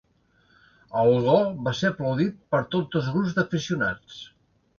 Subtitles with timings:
[1.01, 4.19] El gol va ser aplaudit per tots dos grups d'aficionats.